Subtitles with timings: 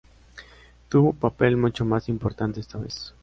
[0.89, 3.13] Tuvo un papel mucho más importante esta vez.